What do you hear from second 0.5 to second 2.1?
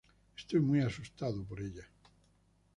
muy asustado de ella.